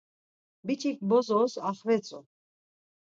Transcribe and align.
Biç̌ik 0.65 0.97
bozos 1.09 1.53
axvetzu. 1.69 2.19